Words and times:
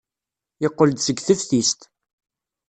Yeqqel-d 0.61 0.97
seg 1.01 1.17
teftist. 1.21 1.79